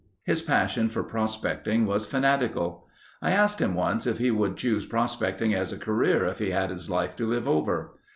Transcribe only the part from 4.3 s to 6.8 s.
would choose prospecting as a career if he had